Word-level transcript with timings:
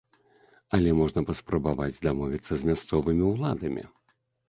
Але 0.77 0.93
можна 1.01 1.23
паспрабаваць 1.27 2.01
дамовіцца 2.09 2.53
з 2.63 2.73
мясцовымі 2.73 3.23
ўладамі. 3.33 3.83